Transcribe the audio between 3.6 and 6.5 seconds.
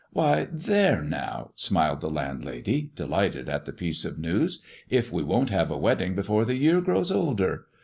the piece of news," if we won't have a wedding before